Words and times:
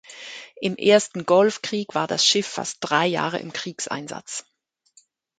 Im 0.59 0.77
Ersten 0.77 1.27
Golfkrieg 1.27 1.93
war 1.93 2.07
das 2.07 2.25
Schiff 2.25 2.47
fast 2.47 2.77
drei 2.81 3.05
Jahre 3.05 3.37
im 3.37 3.53
Kriegseinsatz. 3.53 4.45